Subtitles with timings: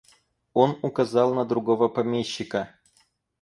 [0.55, 2.73] Он указал на другого помещика.